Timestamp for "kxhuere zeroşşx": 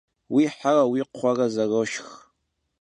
1.09-2.09